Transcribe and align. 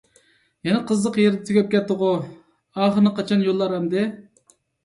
يەنە 0.67 0.79
قىزىق 0.91 1.19
يېرىدە 1.23 1.49
تۈگەپ 1.49 1.69
كەتتىغۇ؟ 1.75 2.09
ئاخىرىنى 2.23 3.15
قاچان 3.21 3.47
يوللار 3.51 3.77
ئەمدى؟ 3.79 4.09